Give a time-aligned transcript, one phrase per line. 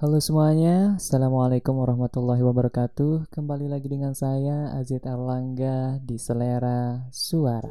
[0.00, 3.28] Halo semuanya, Assalamualaikum warahmatullahi wabarakatuh.
[3.28, 7.68] Kembali lagi dengan saya Azid Erlangga di Selera Suara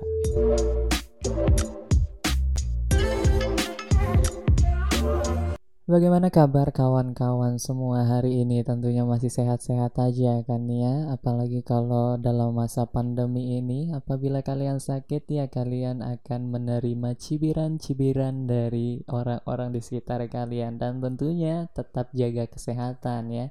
[5.89, 8.61] Bagaimana kabar kawan-kawan semua hari ini?
[8.61, 15.25] Tentunya masih sehat-sehat aja kan ya Apalagi kalau dalam masa pandemi ini Apabila kalian sakit
[15.25, 23.33] ya kalian akan menerima cibiran-cibiran dari orang-orang di sekitar kalian Dan tentunya tetap jaga kesehatan
[23.33, 23.49] ya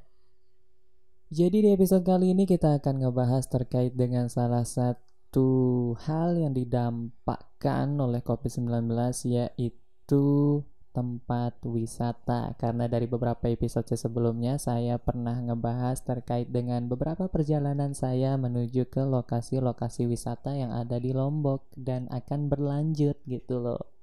[1.34, 7.98] Jadi di episode kali ini kita akan ngebahas terkait dengan salah satu hal yang didampakkan
[7.98, 8.94] oleh COVID-19
[9.26, 10.62] yaitu
[10.94, 18.38] tempat wisata karena dari beberapa episode sebelumnya saya pernah ngebahas terkait dengan beberapa perjalanan saya
[18.40, 23.97] menuju ke lokasi-lokasi wisata yang ada di Lombok dan akan berlanjut gitu loh.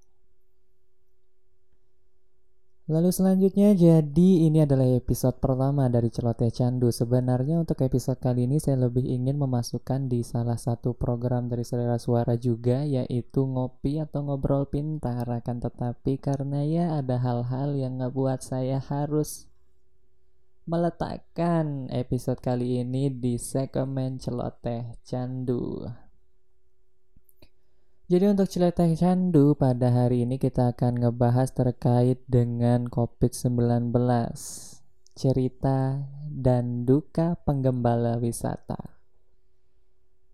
[2.86, 6.94] Lalu selanjutnya jadi ini adalah episode pertama dari Celoteh Candu.
[6.94, 11.98] Sebenarnya untuk episode kali ini saya lebih ingin memasukkan di salah satu program dari Selera
[11.98, 18.46] Suara juga yaitu ngopi atau ngobrol pintar akan tetapi karena ya ada hal-hal yang ngebuat
[18.46, 19.49] saya harus
[20.70, 26.05] meletakkan episode kali ini di segmen Celoteh Candu.
[28.06, 33.90] Jadi untuk celeteh candu pada hari ini kita akan ngebahas terkait dengan COVID-19
[35.18, 38.95] Cerita dan duka penggembala wisata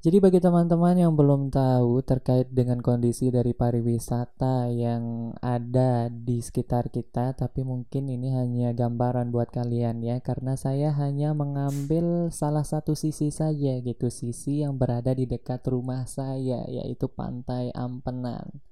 [0.02, 6.90] jadi bagi teman-teman yang belum tahu terkait dengan kondisi dari pariwisata yang ada di sekitar
[6.90, 12.98] kita, tapi mungkin ini hanya gambaran buat kalian ya, karena saya hanya mengambil salah satu
[12.98, 18.71] sisi saja gitu, sisi yang berada di dekat rumah saya, yaitu Pantai Ampenan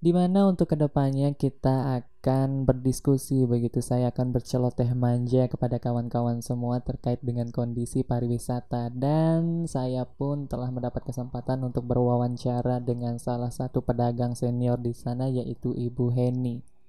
[0.00, 6.40] di mana untuk ke depannya kita akan berdiskusi begitu saya akan berceloteh manja kepada kawan-kawan
[6.40, 13.52] semua terkait dengan kondisi pariwisata dan saya pun telah mendapat kesempatan untuk berwawancara dengan salah
[13.52, 16.79] satu pedagang senior di sana yaitu Ibu Heni.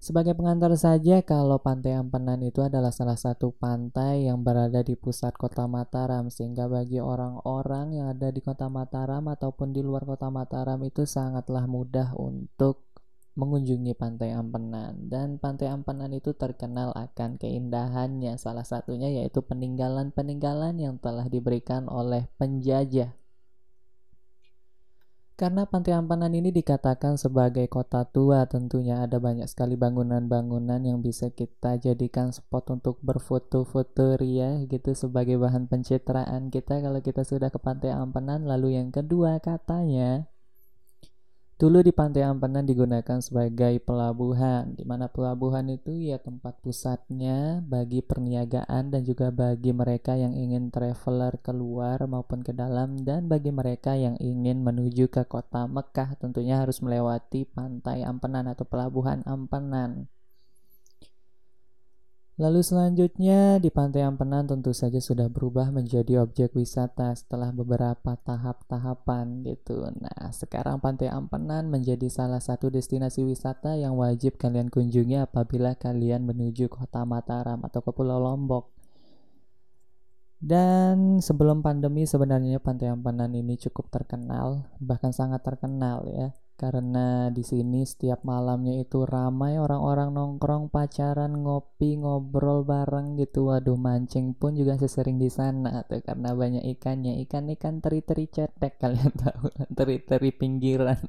[0.00, 5.36] Sebagai pengantar saja, kalau Pantai Ampenan itu adalah salah satu pantai yang berada di pusat
[5.36, 10.80] kota Mataram, sehingga bagi orang-orang yang ada di kota Mataram ataupun di luar kota Mataram
[10.88, 12.88] itu sangatlah mudah untuk
[13.36, 15.12] mengunjungi Pantai Ampenan.
[15.12, 22.24] Dan Pantai Ampenan itu terkenal akan keindahannya, salah satunya yaitu peninggalan-peninggalan yang telah diberikan oleh
[22.40, 23.19] penjajah
[25.40, 31.32] karena Pantai Ampanan ini dikatakan sebagai kota tua, tentunya ada banyak sekali bangunan-bangunan yang bisa
[31.32, 37.56] kita jadikan spot untuk berfoto-foto ria gitu sebagai bahan pencitraan kita kalau kita sudah ke
[37.56, 38.44] Pantai Ampanan.
[38.44, 40.28] Lalu yang kedua katanya
[41.60, 48.00] Dulu di Pantai Ampenan digunakan sebagai pelabuhan, di mana pelabuhan itu ya tempat pusatnya bagi
[48.00, 53.92] perniagaan dan juga bagi mereka yang ingin traveler keluar maupun ke dalam dan bagi mereka
[53.92, 60.08] yang ingin menuju ke kota Mekah tentunya harus melewati Pantai Ampenan atau pelabuhan Ampenan.
[62.40, 69.44] Lalu selanjutnya di Pantai Ampenan tentu saja sudah berubah menjadi objek wisata setelah beberapa tahap-tahapan
[69.44, 69.84] gitu.
[70.00, 76.24] Nah, sekarang Pantai Ampenan menjadi salah satu destinasi wisata yang wajib kalian kunjungi apabila kalian
[76.24, 78.72] menuju kota Mataram atau ke Pulau Lombok.
[80.40, 87.40] Dan sebelum pandemi sebenarnya Pantai Ampenan ini cukup terkenal, bahkan sangat terkenal ya karena di
[87.40, 93.48] sini setiap malamnya itu ramai orang-orang nongkrong pacaran ngopi ngobrol bareng gitu.
[93.48, 97.16] Waduh mancing pun juga sesering di sana tuh karena banyak ikannya.
[97.24, 101.00] Ikan-ikan teri-teri cetek kalian tahu teri-teri pinggiran.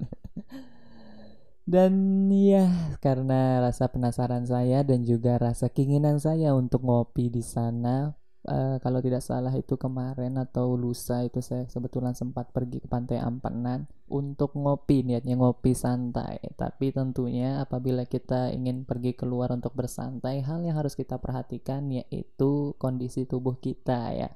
[1.68, 1.94] Dan
[2.32, 8.16] ya karena rasa penasaran saya dan juga rasa keinginan saya untuk ngopi di sana
[8.48, 13.22] uh, kalau tidak salah itu kemarin atau lusa itu saya sebetulnya sempat pergi ke Pantai
[13.22, 16.42] Ampenan untuk ngopi niatnya ngopi santai.
[16.58, 22.74] Tapi tentunya apabila kita ingin pergi keluar untuk bersantai hal yang harus kita perhatikan yaitu
[22.82, 24.30] kondisi tubuh kita ya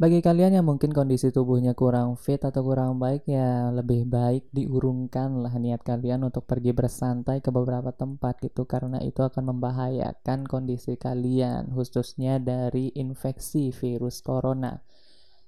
[0.00, 5.44] bagi kalian yang mungkin kondisi tubuhnya kurang fit atau kurang baik ya lebih baik diurungkan
[5.44, 10.96] lah niat kalian untuk pergi bersantai ke beberapa tempat gitu karena itu akan membahayakan kondisi
[10.96, 14.80] kalian khususnya dari infeksi virus corona.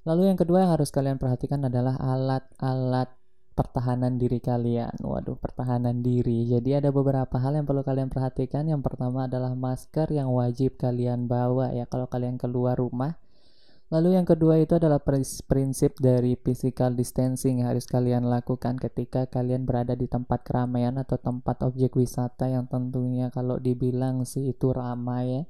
[0.05, 3.09] Lalu yang kedua yang harus kalian perhatikan adalah alat-alat
[3.57, 5.01] pertahanan diri kalian.
[5.01, 6.45] Waduh, pertahanan diri.
[6.45, 8.69] Jadi ada beberapa hal yang perlu kalian perhatikan.
[8.69, 13.22] Yang pertama adalah masker yang wajib kalian bawa ya kalau kalian keluar rumah
[13.93, 19.69] Lalu yang kedua itu adalah prinsip dari physical distancing yang harus kalian lakukan ketika kalian
[19.69, 25.25] berada di tempat keramaian atau tempat objek wisata yang tentunya kalau dibilang sih itu ramai
[25.29, 25.43] ya.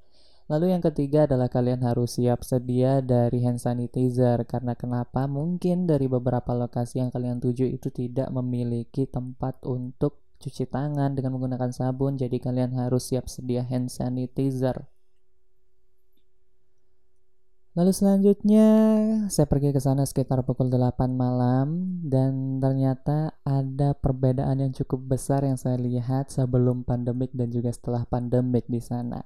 [0.50, 5.30] Lalu yang ketiga adalah kalian harus siap sedia dari hand sanitizer karena kenapa?
[5.30, 11.38] Mungkin dari beberapa lokasi yang kalian tuju itu tidak memiliki tempat untuk cuci tangan dengan
[11.38, 14.91] menggunakan sabun jadi kalian harus siap sedia hand sanitizer.
[17.72, 18.68] Lalu selanjutnya
[19.32, 25.40] saya pergi ke sana sekitar pukul 8 malam dan ternyata ada perbedaan yang cukup besar
[25.48, 29.24] yang saya lihat sebelum pandemik dan juga setelah pandemik di sana.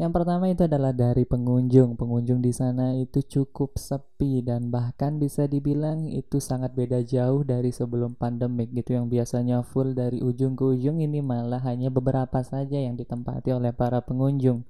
[0.00, 2.00] Yang pertama itu adalah dari pengunjung.
[2.00, 7.68] Pengunjung di sana itu cukup sepi dan bahkan bisa dibilang itu sangat beda jauh dari
[7.68, 12.80] sebelum pandemik gitu yang biasanya full dari ujung ke ujung ini malah hanya beberapa saja
[12.80, 14.64] yang ditempati oleh para pengunjung.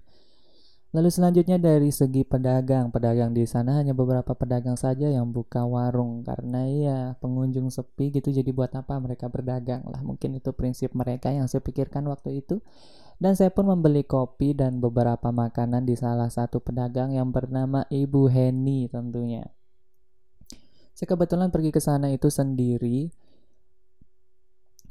[0.95, 6.23] Lalu selanjutnya dari segi pedagang, pedagang di sana hanya beberapa pedagang saja yang buka warung
[6.23, 8.31] karena ya pengunjung sepi gitu.
[8.31, 9.99] Jadi buat apa mereka berdagang lah?
[10.07, 12.63] Mungkin itu prinsip mereka yang saya pikirkan waktu itu.
[13.19, 18.31] Dan saya pun membeli kopi dan beberapa makanan di salah satu pedagang yang bernama Ibu
[18.31, 19.51] Heni tentunya.
[20.95, 23.11] Saya kebetulan pergi ke sana itu sendiri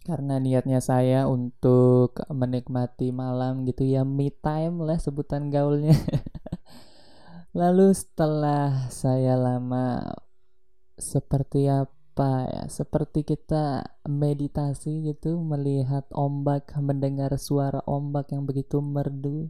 [0.04, 5.96] karena niatnya saya untuk menikmati malam gitu ya me time lah sebutan gaulnya.
[7.60, 10.12] Lalu setelah saya lama
[11.00, 19.50] seperti apa ya seperti kita meditasi gitu melihat ombak mendengar suara ombak yang begitu merdu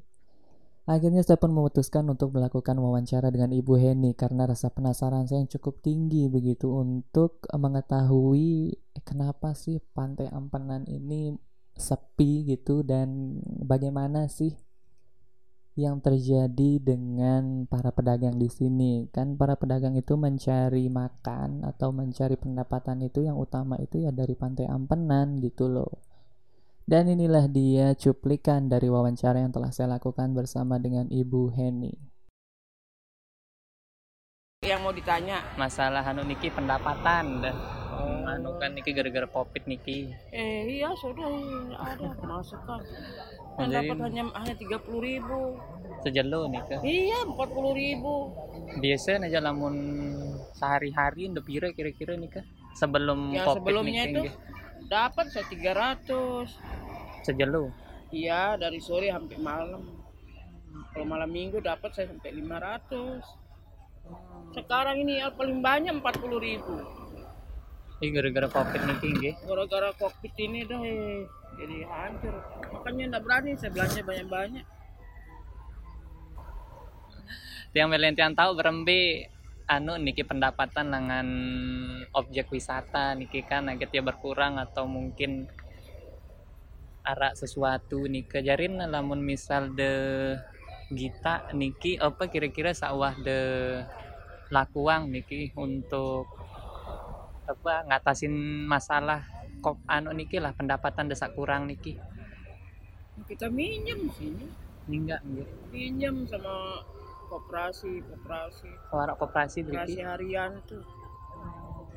[0.84, 5.48] Akhirnya saya pun memutuskan untuk melakukan wawancara dengan Ibu Heni karena rasa penasaran saya yang
[5.48, 8.76] cukup tinggi begitu untuk mengetahui
[9.08, 11.40] kenapa sih Pantai Ampenan ini
[11.80, 14.52] sepi gitu dan bagaimana sih
[15.80, 19.08] yang terjadi dengan para pedagang di sini.
[19.08, 24.36] Kan para pedagang itu mencari makan atau mencari pendapatan itu yang utama itu ya dari
[24.36, 26.13] Pantai Ampenan gitu loh
[26.84, 31.96] dan inilah dia cuplikan dari wawancara yang telah saya lakukan bersama dengan Ibu Heni.
[34.64, 37.56] Yang mau ditanya masalah anu niki pendapatan dah.
[38.00, 38.24] Oh.
[38.32, 40.08] Anu kan niki gara-gara covid niki.
[40.32, 41.28] Eh iya sudah
[41.76, 42.80] ada masukan.
[43.60, 45.60] Pendapat hanya hanya tiga puluh ribu.
[46.08, 46.76] Sejelo nih ke?
[46.80, 48.32] Iya empat puluh ribu.
[48.80, 49.76] Biasa aja lamun
[50.56, 52.42] sehari-hari udah pira kira-kira nih ke?
[52.80, 54.24] Sebelum ya, covid sebelumnya itu
[54.88, 56.54] dapat saya tiga ratus.
[57.24, 57.84] Sejelo
[58.14, 59.82] iya dari sore sampai malam.
[60.94, 63.42] Kalau malam minggu dapat saya sampai 500
[64.54, 66.76] sekarang ini ya paling banyak 40 ribu.
[68.02, 70.82] Ini gara-gara covid nih tinggi gara-gara covid ini dah
[71.58, 72.36] jadi hancur.
[72.74, 74.66] Makanya enggak berani saya belanja banyak-banyak.
[77.74, 79.26] Yang melentian tahu berembi
[79.70, 81.28] anu niki pendapatan dengan
[82.12, 85.48] objek wisata niki kan agak ya berkurang atau mungkin
[87.04, 89.92] arah sesuatu nih kejarin lamun misal de
[90.92, 93.40] gita niki apa kira-kira sawah de
[94.52, 96.28] lakuang niki untuk
[97.44, 98.32] apa ngatasin
[98.68, 99.28] masalah
[99.64, 101.96] kok anu niki lah pendapatan desa kurang niki?
[103.24, 104.48] Kita minjem sini.
[104.84, 105.24] Enggak
[105.72, 106.84] minjem sama
[107.34, 110.86] koperasi koperasi suara koperasi koperasi harian tuh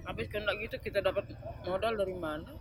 [0.08, 1.28] habis kena gitu kita dapat
[1.68, 2.52] modal dari mana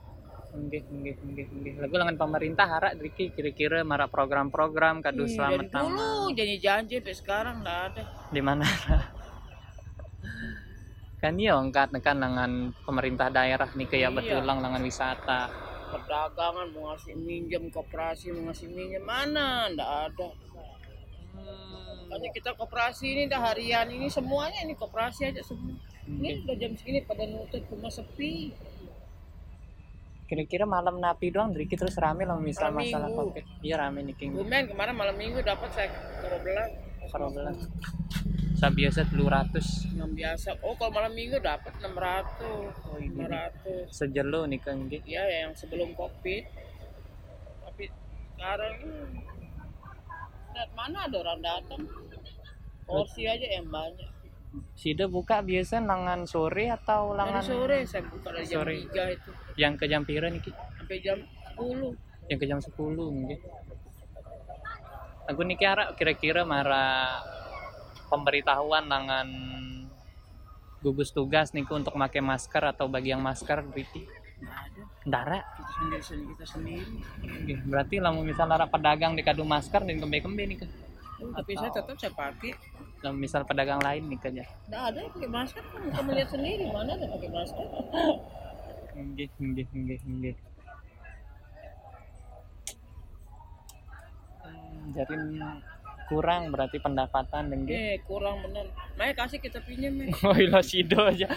[0.56, 1.74] Nggih, nggih, nggih, nggih.
[1.83, 5.92] Lagu dengan pemerintah harap Riki kira-kira marah program-program kado hmm, selamat tahun.
[5.92, 8.04] Dulu janji-janji sampai sekarang enggak ada.
[8.31, 8.64] Di mana?
[11.21, 14.16] kan iya angkat kan dengan pemerintah daerah nih kayak iya.
[14.16, 15.52] betulang dengan wisata.
[15.92, 19.68] Perdagangan mau ngasih minjem koperasi mau ngasih minjem mana?
[19.68, 20.28] Enggak ada.
[21.35, 22.31] Hmm.
[22.31, 25.75] kita koperasi ini dah harian ini semuanya ini koperasi aja semua.
[26.06, 26.21] Hmm.
[26.21, 28.56] Ini udah jam segini pada nutup rumah sepi.
[30.25, 33.19] Kira-kira malam napi doang Driki terus rame lah misal malam masalah minggu.
[33.30, 33.45] covid.
[33.61, 34.31] Iya rame nih King.
[34.33, 35.89] Bumen kemarin malam minggu dapat saya
[36.23, 36.69] karobelan
[37.13, 37.56] karobelan
[38.56, 39.68] saya biasa telur ratus.
[39.94, 40.49] Yang biasa.
[40.63, 43.92] Oh kalau malam minggu dapat enam ratus oh, lima ratus.
[43.92, 46.47] Sejelo nih kan iya yang sebelum covid.
[47.68, 47.85] Tapi
[48.33, 48.75] sekarang
[50.56, 51.81] lihat mana ada orang datang?
[52.88, 54.07] Porsi aja yang banyak.
[54.71, 58.74] Sida buka biasa langan sore atau langan sore saya buka dari jam sore.
[58.88, 59.31] 3 itu.
[59.59, 60.42] Yang ke jam pira nih
[60.80, 61.18] sampai jam
[61.59, 63.40] 10 yang ke jam 10 mungkin.
[65.28, 67.19] Aku nih kira kira-kira marah
[68.07, 69.28] pemberitahuan dengan
[70.80, 74.06] gugus tugas nih untuk pakai masker atau bagi yang masker berarti
[75.06, 76.94] Dara kita sendiri sendiri kita sendiri.
[77.69, 80.69] Berarti lah misal lara pedagang di kadu masker dan kembe kembe nih kan
[81.16, 82.52] tapi saya tetap saya pakai
[83.16, 86.66] misal pedagang lain nih kerja Nggak ada yang pakai masker kan kamu lihat sendiri.
[86.74, 87.66] Mana ada pakai masker?
[88.95, 90.35] Nggih nggih nggih nggih.
[94.44, 95.16] Hmm, jadi
[96.06, 98.68] kurang berarti pendapatan dengge eh kurang bener.
[99.00, 101.31] Makanya kasih kita pinjam ya oh ilo sido aja.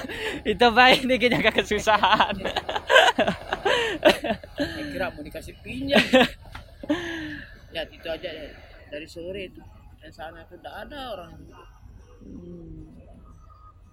[0.52, 2.36] Itu baik nih kita jaga kesusahan
[3.14, 6.02] saya kira mau dikasih pinjam.
[7.70, 8.50] Lihat itu aja ya.
[8.90, 9.62] Dari sore itu.
[10.02, 11.32] Dan sana tuh udah ada orang.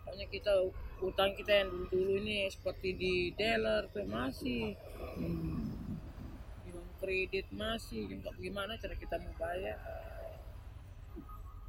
[0.04, 0.54] Pokoknya kita
[1.02, 4.76] utang kita yang dulu dulu ini seperti di dealer tuh masih.
[6.68, 8.20] Yang kredit masih.
[8.38, 9.80] Gimana cara kita mau bayar?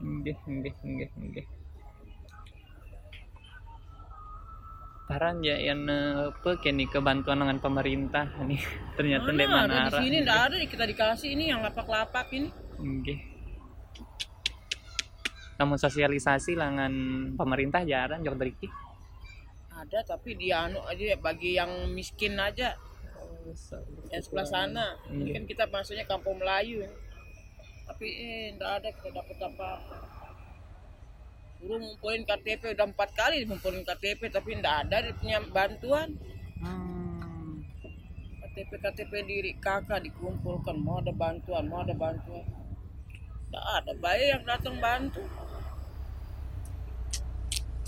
[0.03, 1.47] Nggih nggih nggih
[5.13, 5.85] Paran ya yang
[6.33, 8.57] apa kini kebantuan dengan pemerintah nih.
[8.97, 9.61] Ternyata di mana?
[9.61, 12.49] ada mana di sini nggak ada kita dikasih ini yang lapak-lapak ini.
[15.61, 16.93] Kamu sosialisasi dengan
[17.37, 18.53] pemerintah jarang jok dari
[19.83, 22.73] ada tapi dia anu aja bagi yang miskin aja.
[24.09, 24.97] Yang sebelah sana.
[25.13, 26.89] Ini kan kita maksudnya kampung Melayu
[27.83, 29.71] tapi eh enggak ada kita dapat apa
[31.63, 36.19] suruh ngumpulin KTP udah empat kali ngumpulin KTP tapi enggak ada punya bantuan
[36.63, 37.59] Hmm.
[38.43, 42.43] KTP KTP diri kakak dikumpulkan mau ada bantuan mau ada bantuan
[43.47, 45.23] enggak ada baik yang datang bantu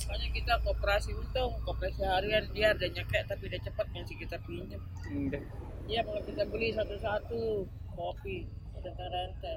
[0.05, 4.83] makanya kita koperasi untung koperasi harian dia ada nyekek tapi dia cepat ngasih kita pinjam
[5.11, 5.43] Nggih.
[5.85, 9.57] Iya, kalau kita beli satu-satu kopi rantai-rantai.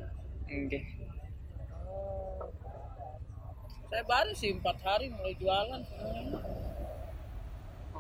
[0.52, 0.84] Nggih.
[1.88, 2.52] Oh.
[3.88, 6.40] Saya baru sih empat hari mulai jualan semuanya.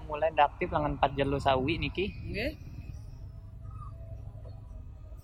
[0.03, 2.05] Mulai aktif dengan 4 jalur sawi niki.
[2.25, 2.53] Nggih.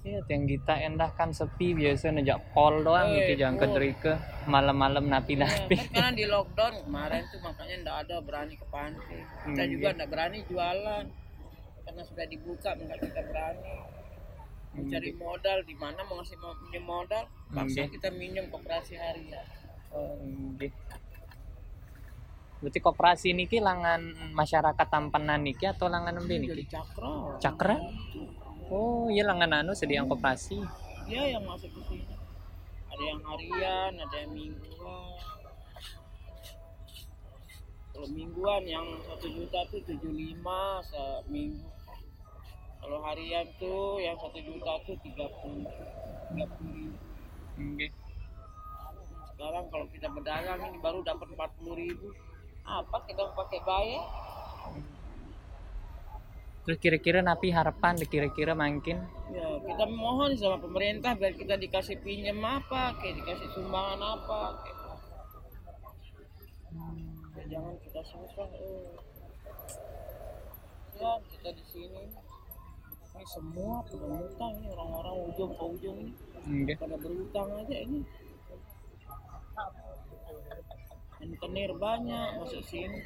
[0.03, 3.73] Iya, yang kita endah kan sepi biasa nejak pol doang Eh, niki jangan ke pol.
[3.73, 4.13] Derike
[4.45, 5.71] malam-malam Ya, napi-napi.
[5.73, 9.23] kan karena di lockdown kemarin tuh makanya ndak ada berani ke pantai.
[9.41, 9.95] Kita Hmm, juga iya.
[9.95, 11.05] ndak berani jualan
[11.83, 13.71] karena sudah dibuka nggak kita berani
[14.73, 16.37] mencari modal di mana mau ngasih
[16.81, 17.93] modal paksa Hmm, iya.
[17.93, 19.62] kita minjem koperasi harian Oh,
[19.99, 20.73] nggih.
[22.63, 26.71] Berarti koperasi niki langan masyarakat tampenan niki atau langan embe jadi niki?
[26.71, 27.75] cakra Cakra?
[28.71, 30.63] Oh, iya langan anu sediaan koperasi.
[31.03, 32.15] dia yang masuk ke sini
[32.87, 35.19] ada yang harian ada yang mingguan
[37.91, 41.67] kalau mingguan yang satu juta tuh tujuh lima seminggu
[42.79, 45.67] kalau harian tuh yang satu juta tuh tiga puluh
[46.31, 46.95] tiga puluh
[47.59, 48.02] ribu.
[49.33, 52.13] Sekarang kalau kita berdagang ini baru dapat empat puluh ribu.
[52.63, 54.07] Apa kita pakai bayar
[56.63, 59.03] Terus kira-kira napi harapan kira-kira mungkin?
[59.35, 64.77] Ya kita mohon sama pemerintah biar kita dikasih pinjam apa kayak dikasih sumbangan apa kayak
[67.33, 68.97] Ya, jangan kita susah eh.
[70.97, 72.03] ya kita di sini.
[73.13, 76.13] Ini semua pada utang ini orang-orang ujung ke ujung ini.
[76.43, 76.75] Nggih.
[76.79, 78.03] pada berutang aja ini
[81.19, 82.99] rentenir banyak masuk sini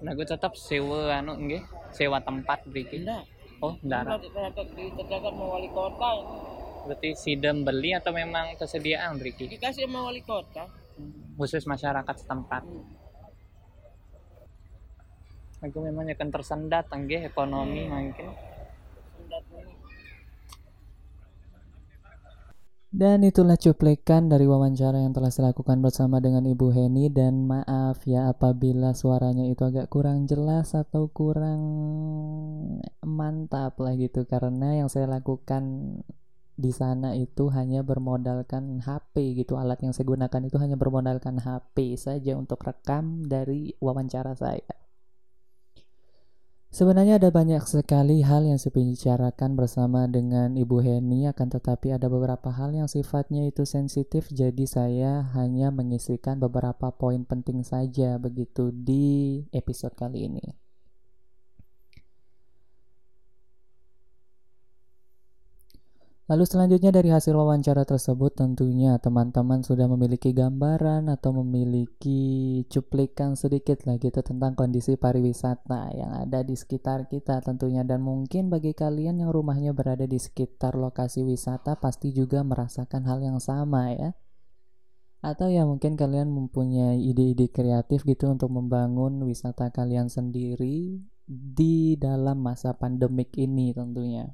[0.00, 1.60] Nah, gue tetap sewa anu nggih,
[1.92, 3.04] sewa tempat beriki.
[3.04, 3.20] enggak
[3.60, 4.16] Oh, darah.
[4.16, 6.38] tercatat di tercatat sama wali kota ini
[6.88, 9.44] Berarti sidem beli atau memang kesediaan beriki?
[9.44, 10.64] dikasih sama wali kota
[11.36, 12.64] Khusus masyarakat setempat.
[15.60, 18.32] Aku memang akan tersendat nggih ekonomi mungkin.
[19.12, 19.76] sendat ini
[23.00, 27.08] Dan itulah cuplikan dari wawancara yang telah saya lakukan bersama dengan Ibu Heni.
[27.08, 31.64] Dan maaf ya apabila suaranya itu agak kurang jelas atau kurang
[33.00, 34.28] mantap lah gitu.
[34.28, 35.96] Karena yang saya lakukan
[36.60, 39.56] di sana itu hanya bermodalkan HP gitu.
[39.56, 44.76] Alat yang saya gunakan itu hanya bermodalkan HP saja untuk rekam dari wawancara saya.
[46.70, 52.06] Sebenarnya ada banyak sekali hal yang saya bicarakan bersama dengan Ibu Heni akan tetapi ada
[52.06, 58.70] beberapa hal yang sifatnya itu sensitif jadi saya hanya mengisikan beberapa poin penting saja begitu
[58.70, 60.69] di episode kali ini.
[66.30, 73.82] Lalu selanjutnya dari hasil wawancara tersebut tentunya teman-teman sudah memiliki gambaran atau memiliki cuplikan sedikit
[73.82, 79.26] lah gitu tentang kondisi pariwisata yang ada di sekitar kita tentunya dan mungkin bagi kalian
[79.26, 84.14] yang rumahnya berada di sekitar lokasi wisata pasti juga merasakan hal yang sama ya.
[85.26, 90.94] Atau ya mungkin kalian mempunyai ide-ide kreatif gitu untuk membangun wisata kalian sendiri
[91.26, 94.30] di dalam masa pandemik ini tentunya.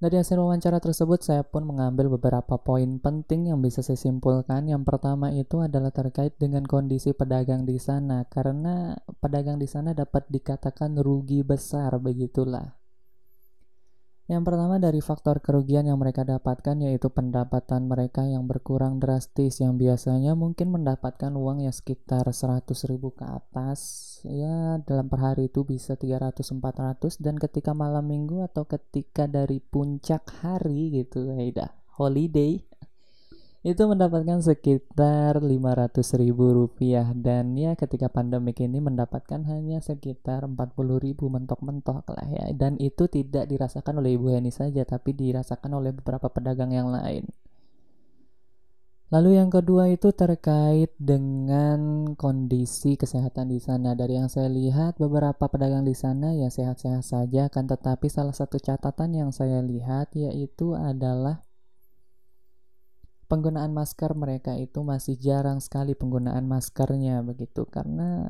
[0.00, 4.64] Dari hasil wawancara tersebut, saya pun mengambil beberapa poin penting yang bisa saya simpulkan.
[4.64, 10.24] Yang pertama itu adalah terkait dengan kondisi pedagang di sana, karena pedagang di sana dapat
[10.32, 12.79] dikatakan rugi besar, begitulah.
[14.30, 19.74] Yang pertama dari faktor kerugian yang mereka dapatkan yaitu pendapatan mereka yang berkurang drastis yang
[19.74, 24.22] biasanya mungkin mendapatkan uang ya sekitar 100 ribu ke atas.
[24.22, 30.22] Ya dalam per hari itu bisa 300-400 dan ketika malam minggu atau ketika dari puncak
[30.46, 32.69] hari gitu ya holiday
[33.60, 37.12] itu mendapatkan sekitar 500 ribu rupiah.
[37.12, 40.56] Dan ya ketika pandemik ini mendapatkan hanya sekitar 40
[40.96, 42.44] ribu mentok-mentok lah ya.
[42.56, 47.28] Dan itu tidak dirasakan oleh Ibu Heni saja tapi dirasakan oleh beberapa pedagang yang lain.
[49.10, 53.92] Lalu yang kedua itu terkait dengan kondisi kesehatan di sana.
[53.92, 57.68] Dari yang saya lihat beberapa pedagang di sana ya sehat-sehat saja kan.
[57.68, 61.44] Tetapi salah satu catatan yang saya lihat yaitu adalah
[63.30, 67.62] penggunaan masker mereka itu masih jarang sekali penggunaan maskernya begitu.
[67.70, 68.26] Karena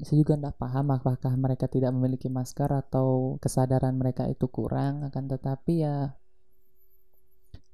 [0.00, 5.24] saya juga tidak paham apakah mereka tidak memiliki masker atau kesadaran mereka itu kurang akan
[5.30, 6.16] tetapi ya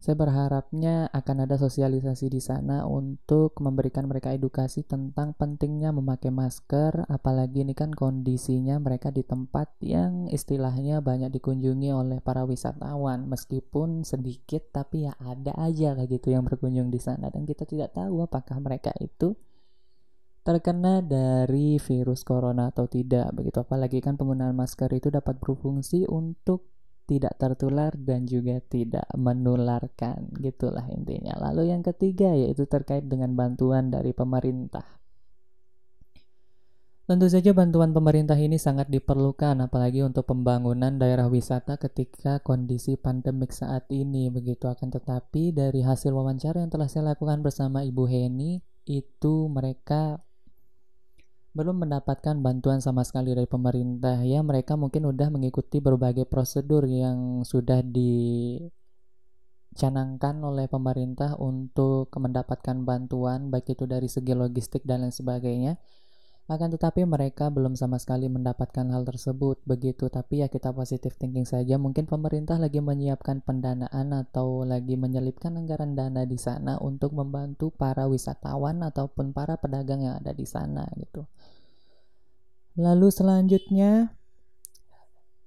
[0.01, 7.05] saya berharapnya akan ada sosialisasi di sana untuk memberikan mereka edukasi tentang pentingnya memakai masker,
[7.05, 14.01] apalagi ini kan kondisinya mereka di tempat yang istilahnya banyak dikunjungi oleh para wisatawan, meskipun
[14.09, 17.29] sedikit tapi ya ada aja lah gitu yang berkunjung di sana.
[17.29, 19.37] Dan kita tidak tahu apakah mereka itu
[20.41, 23.61] terkena dari virus corona atau tidak begitu.
[23.61, 26.80] Apalagi kan penggunaan masker itu dapat berfungsi untuk
[27.11, 31.35] tidak tertular dan juga tidak menularkan gitulah intinya.
[31.43, 34.87] Lalu yang ketiga yaitu terkait dengan bantuan dari pemerintah.
[37.11, 43.51] Tentu saja bantuan pemerintah ini sangat diperlukan apalagi untuk pembangunan daerah wisata ketika kondisi pandemik
[43.51, 44.71] saat ini begitu.
[44.71, 50.23] Akan tetapi dari hasil wawancara yang telah saya lakukan bersama Ibu Heni itu mereka
[51.51, 57.43] belum mendapatkan bantuan sama sekali dari pemerintah ya mereka mungkin udah mengikuti berbagai prosedur yang
[57.43, 58.47] sudah dicanangkan
[60.47, 65.75] oleh pemerintah untuk mendapatkan bantuan baik itu dari segi logistik dan lain sebagainya
[66.51, 70.11] akan tetapi mereka belum sama sekali mendapatkan hal tersebut begitu.
[70.11, 71.79] Tapi ya kita positif thinking saja.
[71.79, 78.11] Mungkin pemerintah lagi menyiapkan pendanaan atau lagi menyelipkan anggaran dana di sana untuk membantu para
[78.11, 81.23] wisatawan ataupun para pedagang yang ada di sana gitu.
[82.75, 84.20] Lalu selanjutnya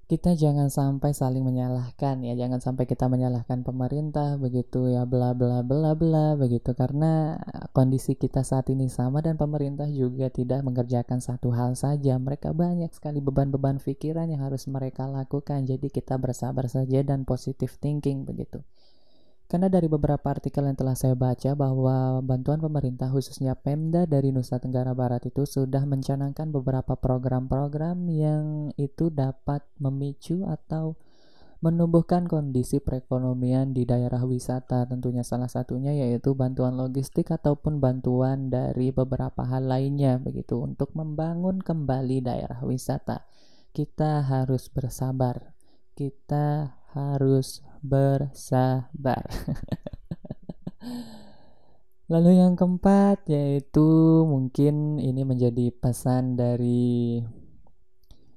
[0.03, 5.63] kita jangan sampai saling menyalahkan ya, jangan sampai kita menyalahkan pemerintah begitu ya bla bla
[5.63, 7.39] bla bla begitu karena
[7.71, 12.19] kondisi kita saat ini sama dan pemerintah juga tidak mengerjakan satu hal saja.
[12.19, 15.63] Mereka banyak sekali beban-beban pikiran yang harus mereka lakukan.
[15.63, 18.59] Jadi kita bersabar saja dan positive thinking begitu.
[19.53, 24.57] Karena dari beberapa artikel yang telah saya baca bahwa bantuan pemerintah khususnya Pemda dari Nusa
[24.57, 30.97] Tenggara Barat itu sudah mencanangkan beberapa program-program yang itu dapat memicu atau
[31.61, 34.89] menumbuhkan kondisi perekonomian di daerah wisata.
[34.89, 41.61] Tentunya salah satunya yaitu bantuan logistik ataupun bantuan dari beberapa hal lainnya begitu untuk membangun
[41.61, 43.29] kembali daerah wisata.
[43.69, 45.53] Kita harus bersabar.
[45.93, 49.27] Kita harus bersabar.
[52.11, 57.19] Lalu yang keempat yaitu mungkin ini menjadi pesan dari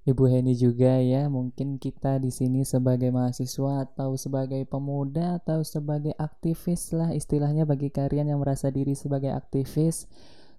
[0.06, 6.14] Ibu Heni juga ya, mungkin kita di sini sebagai mahasiswa atau sebagai pemuda atau sebagai
[6.14, 10.06] aktivis lah istilahnya bagi kalian yang merasa diri sebagai aktivis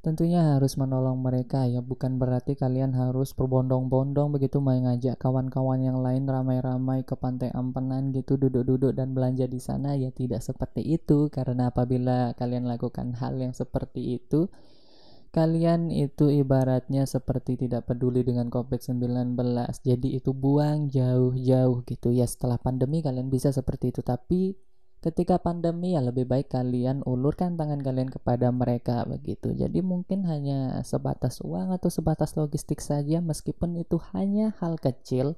[0.07, 6.23] tentunya harus menolong mereka ya bukan berarti kalian harus berbondong-bondong begitu mengajak kawan-kawan yang lain
[6.23, 9.99] ramai-ramai ke pantai Ampenan gitu duduk-duduk dan belanja di sana.
[9.99, 11.27] Ya tidak seperti itu.
[11.27, 14.47] Karena apabila kalian lakukan hal yang seperti itu
[15.35, 19.35] kalian itu ibaratnya seperti tidak peduli dengan COVID-19
[19.83, 22.15] jadi itu buang jauh-jauh gitu.
[22.15, 24.07] Ya setelah pandemi kalian bisa seperti itu.
[24.07, 24.55] Tapi
[25.01, 29.53] ketika pandemi ya lebih baik kalian ulurkan tangan kalian kepada mereka begitu.
[29.53, 35.37] Jadi mungkin hanya sebatas uang atau sebatas logistik saja meskipun itu hanya hal kecil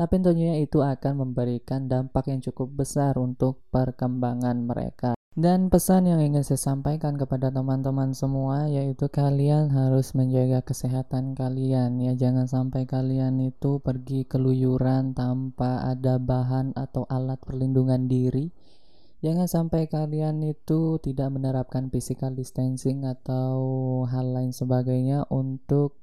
[0.00, 5.12] tapi tentunya itu akan memberikan dampak yang cukup besar untuk perkembangan mereka.
[5.30, 12.02] Dan pesan yang ingin saya sampaikan kepada teman-teman semua yaitu kalian harus menjaga kesehatan kalian
[12.02, 18.50] ya jangan sampai kalian itu pergi keluyuran tanpa ada bahan atau alat perlindungan diri
[19.20, 23.60] Jangan sampai kalian itu tidak menerapkan physical distancing atau
[24.08, 26.00] hal lain sebagainya untuk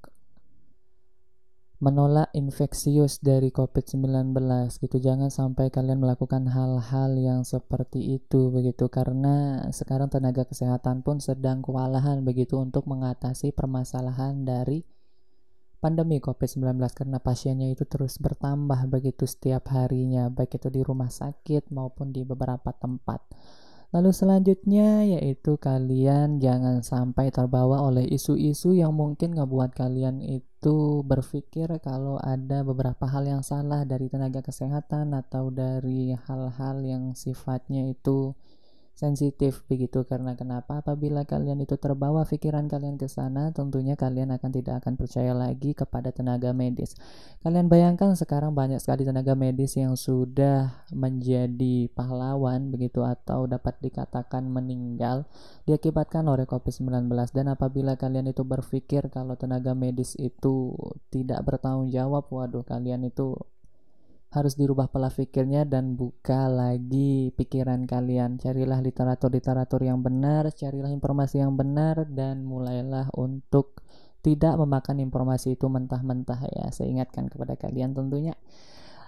[1.77, 4.34] menolak infeksius dari COVID-19
[4.82, 4.97] gitu.
[5.01, 11.62] Jangan sampai kalian melakukan hal-hal yang seperti itu begitu karena sekarang tenaga kesehatan pun sedang
[11.62, 14.86] kewalahan begitu untuk mengatasi permasalahan dari
[15.77, 21.69] pandemi COVID-19 karena pasiennya itu terus bertambah begitu setiap harinya baik itu di rumah sakit
[21.69, 23.21] maupun di beberapa tempat.
[23.95, 31.71] Lalu selanjutnya yaitu kalian jangan sampai terbawa oleh isu-isu yang mungkin ngebuat kalian itu berpikir
[31.79, 38.35] kalau ada beberapa hal yang salah dari tenaga kesehatan atau dari hal-hal yang sifatnya itu
[38.97, 40.01] sensitif begitu.
[40.10, 40.81] Karena kenapa?
[40.81, 45.77] Apabila kalian itu terbawa pikiran kalian ke sana tentunya kalian akan tidak akan percaya lagi
[45.77, 46.97] kepada tenaga medis.
[47.45, 54.49] Kalian bayangkan sekarang banyak sekali tenaga medis yang sudah menjadi pahlawan begitu atau dapat dikatakan
[54.49, 55.29] meninggal
[55.69, 60.73] diakibatkan oleh COVID-19 dan apabila kalian itu berpikir kalau tenaga medis itu
[61.13, 63.38] tidak bertanggung jawab waduh kalian itu
[64.27, 68.35] harus dirubah pola pikirnya dan buka lagi pikiran kalian.
[68.37, 73.81] Carilah literatur-literatur yang benar, carilah informasi yang benar dan mulailah untuk
[74.19, 76.67] tidak memakan informasi itu mentah-mentah ya.
[76.75, 78.35] Saya ingatkan kepada kalian tentunya.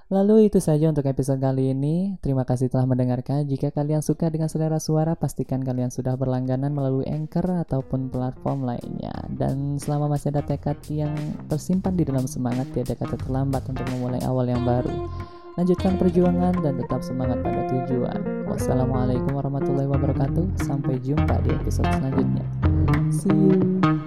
[0.10, 2.17] Lalu itu saja untuk episode kali ini.
[2.26, 3.45] Terima kasih telah mendengarkan.
[3.45, 9.13] Jika kalian suka dengan selera suara, pastikan kalian sudah berlangganan melalui Anchor ataupun platform lainnya.
[9.30, 11.13] Dan selama masih ada tekad yang
[11.45, 14.89] tersimpan di dalam semangat, tiada kata terlambat untuk memulai awal yang baru.
[15.62, 18.50] Lanjutkan perjuangan dan tetap semangat pada tujuan.
[18.50, 20.65] Wassalamualaikum warahmatullahi wabarakatuh.
[20.65, 22.45] Sampai jumpa di episode selanjutnya.
[23.13, 23.98] See you.